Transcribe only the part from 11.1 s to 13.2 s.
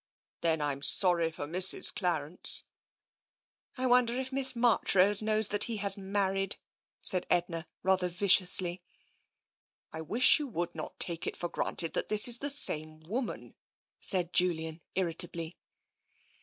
it for granted that this is the same